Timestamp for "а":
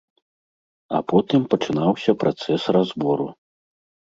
0.95-1.01